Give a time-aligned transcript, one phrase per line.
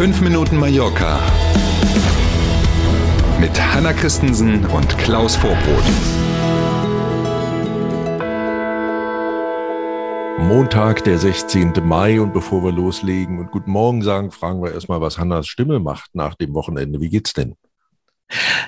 [0.00, 1.20] 5 Minuten Mallorca
[3.38, 5.84] mit Hanna Christensen und Klaus Vorbrot.
[10.38, 11.74] Montag, der 16.
[11.84, 15.80] Mai und bevor wir loslegen und guten Morgen sagen, fragen wir erstmal, was Hannas Stimme
[15.80, 17.02] macht nach dem Wochenende.
[17.02, 17.56] Wie geht's denn?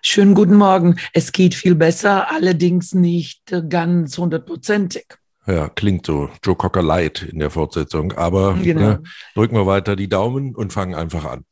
[0.00, 0.96] Schönen guten Morgen.
[1.12, 5.18] Es geht viel besser, allerdings nicht ganz hundertprozentig.
[5.48, 6.28] Ja, klingt so.
[6.44, 8.12] Joe Cocker Light in der Fortsetzung.
[8.12, 8.80] Aber genau.
[8.80, 9.02] ne,
[9.34, 11.44] drücken wir weiter die Daumen und fangen einfach an.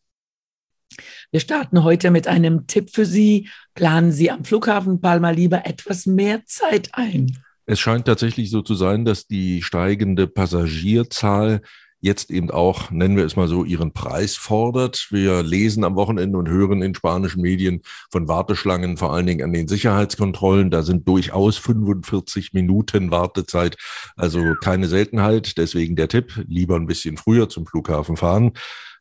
[1.31, 3.49] Wir starten heute mit einem Tipp für Sie.
[3.75, 7.39] Planen Sie am Flughafen Palma lieber etwas mehr Zeit ein.
[7.65, 11.63] Es scheint tatsächlich so zu sein, dass die steigende Passagierzahl
[12.07, 15.09] jetzt eben auch, nennen wir es mal so, ihren Preis fordert.
[15.11, 19.53] Wir lesen am Wochenende und hören in spanischen Medien von Warteschlangen, vor allen Dingen an
[19.53, 20.71] den Sicherheitskontrollen.
[20.71, 23.77] Da sind durchaus 45 Minuten Wartezeit,
[24.17, 25.59] also keine Seltenheit.
[25.59, 28.53] Deswegen der Tipp, lieber ein bisschen früher zum Flughafen fahren.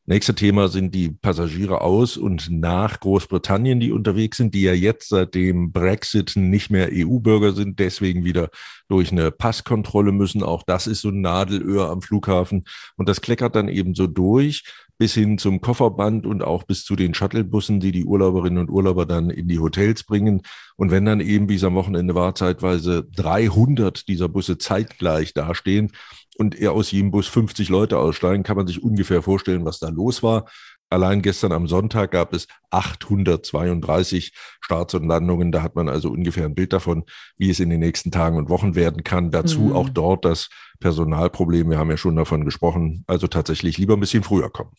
[0.08, 5.09] Nächste Thema sind die Passagiere aus und nach Großbritannien, die unterwegs sind, die ja jetzt
[5.09, 8.50] seit dem Brexit nicht mehr EU-Bürger sind, deswegen wieder
[8.88, 10.44] durch eine Passkontrolle müssen.
[10.44, 12.66] Auch das ist so ein Nadelöhr am Flughafen.
[12.97, 14.64] Und das kleckert dann eben so durch
[15.00, 19.06] bis hin zum Kofferband und auch bis zu den Shuttlebussen, die die Urlauberinnen und Urlauber
[19.06, 20.42] dann in die Hotels bringen.
[20.78, 25.92] Und wenn dann eben, wie es am Wochenende war, zeitweise 300 dieser Busse zeitgleich dastehen,
[26.38, 29.89] und er aus jedem Bus 50 Leute aussteigen, kann man sich ungefähr vorstellen, was da
[29.89, 30.45] los war.
[30.89, 35.52] Allein gestern am Sonntag gab es 832 Starts und Landungen.
[35.52, 37.06] Da hat man also ungefähr ein Bild davon,
[37.38, 39.31] wie es in den nächsten Tagen und Wochen werden kann.
[39.31, 39.72] Dazu mhm.
[39.73, 41.69] auch dort das Personalproblem.
[41.72, 43.03] Wir haben ja schon davon gesprochen.
[43.08, 44.72] Also tatsächlich lieber ein bisschen früher kommen.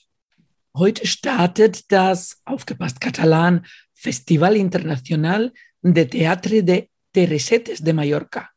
[0.77, 8.49] Heute startet das, aufgepasst, Katalan Festival Internacional de Teatre de Teresetes de Mallorca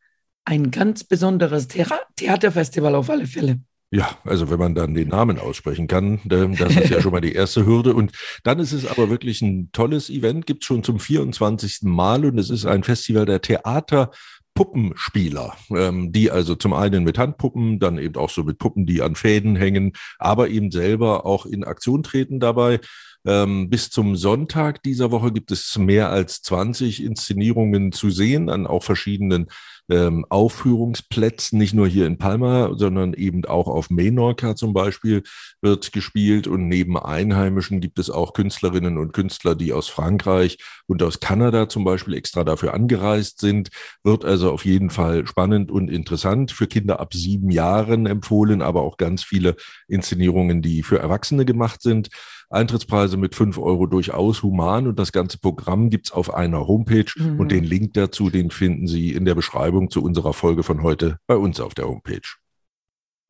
[0.45, 3.59] ein ganz besonderes Theaterfestival auf alle Fälle.
[3.91, 7.33] Ja, also wenn man dann den Namen aussprechen kann, das ist ja schon mal die
[7.33, 7.95] erste Hürde.
[7.95, 8.11] Und
[8.43, 11.79] dann ist es aber wirklich ein tolles Event, gibt es schon zum 24.
[11.83, 14.11] Mal und es ist ein Festival der Theater.
[14.59, 19.01] Puppenspieler, ähm, die also zum einen mit Handpuppen, dann eben auch so mit Puppen, die
[19.01, 22.81] an Fäden hängen, aber eben selber auch in Aktion treten dabei.
[23.25, 28.67] Ähm, bis zum Sonntag dieser Woche gibt es mehr als 20 Inszenierungen zu sehen an
[28.67, 29.47] auch verschiedenen
[29.89, 35.23] ähm, Aufführungsplätzen, nicht nur hier in Palma, sondern eben auch auf Menorca zum Beispiel
[35.61, 36.47] wird gespielt.
[36.47, 41.69] Und neben Einheimischen gibt es auch Künstlerinnen und Künstler, die aus Frankreich und aus Kanada
[41.69, 43.69] zum Beispiel extra dafür angereist sind.
[44.03, 48.81] Wird also auf jeden Fall spannend und interessant für Kinder ab sieben Jahren empfohlen, aber
[48.81, 49.55] auch ganz viele
[49.87, 52.09] Inszenierungen, die für Erwachsene gemacht sind.
[52.49, 57.39] Eintrittspreise mit fünf Euro durchaus human und das ganze Programm gibt's auf einer Homepage mhm.
[57.39, 61.17] und den Link dazu, den finden Sie in der Beschreibung zu unserer Folge von heute
[61.27, 62.21] bei uns auf der Homepage.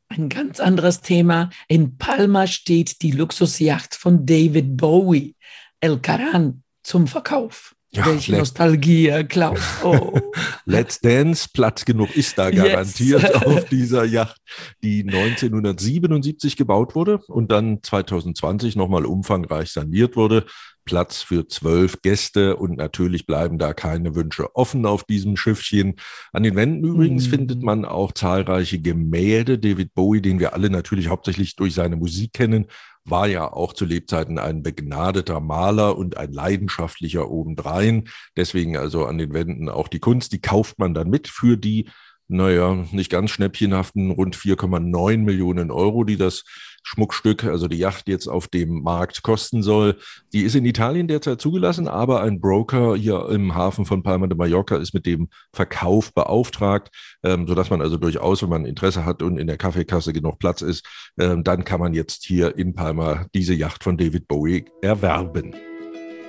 [0.07, 1.49] Ein ganz anderes Thema.
[1.67, 5.35] In Palma steht die Luxusjacht von David Bowie,
[5.81, 7.75] El Caran, zum Verkauf.
[7.91, 9.59] Ja, Welche Nostalgie, Klaus.
[9.83, 10.19] Oh.
[10.65, 13.33] Let's Dance, Platz genug ist da garantiert yes.
[13.45, 14.39] auf dieser Yacht,
[14.83, 20.45] die 1977 gebaut wurde und dann 2020 nochmal umfangreich saniert wurde.
[20.89, 25.97] Platz für zwölf Gäste und natürlich bleiben da keine Wünsche offen auf diesem Schiffchen.
[26.33, 27.29] An den Wänden übrigens mm.
[27.29, 29.59] findet man auch zahlreiche Gemälde.
[29.59, 32.65] David Bowie, den wir alle natürlich hauptsächlich durch seine Musik kennen,
[33.05, 38.09] war ja auch zu Lebzeiten ein begnadeter Maler und ein leidenschaftlicher obendrein.
[38.35, 41.87] Deswegen also an den Wänden auch die Kunst, die kauft man dann mit für die
[42.29, 46.43] naja, nicht ganz schnäppchenhaften rund 4,9 Millionen Euro, die das
[46.83, 49.97] Schmuckstück, also die Yacht jetzt auf dem Markt kosten soll.
[50.31, 54.37] Die ist in Italien derzeit zugelassen, aber ein Broker hier im Hafen von Palma de
[54.37, 56.89] Mallorca ist mit dem Verkauf beauftragt,
[57.23, 60.61] ähm, sodass man also durchaus, wenn man Interesse hat und in der Kaffeekasse genug Platz
[60.61, 60.85] ist,
[61.19, 65.55] ähm, dann kann man jetzt hier in Palma diese Yacht von David Bowie erwerben.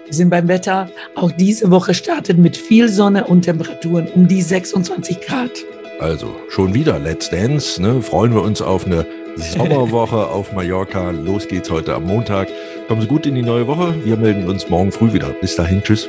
[0.06, 0.91] Wir sind beim Wetter.
[1.15, 5.65] Auch diese Woche startet mit viel Sonne und Temperaturen um die 26 Grad.
[6.00, 7.81] Also schon wieder Let's Dance.
[7.81, 8.01] Ne?
[8.01, 11.10] Freuen wir uns auf eine Sommerwoche auf Mallorca.
[11.10, 12.48] Los geht's heute am Montag.
[12.89, 13.95] Kommen Sie gut in die neue Woche.
[14.03, 15.28] Wir melden uns morgen früh wieder.
[15.41, 16.09] Bis dahin, tschüss.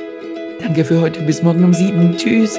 [0.60, 1.20] Danke für heute.
[1.20, 2.16] Bis morgen um sieben.
[2.16, 2.58] Tschüss.